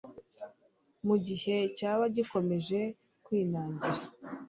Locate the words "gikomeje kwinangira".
2.15-4.01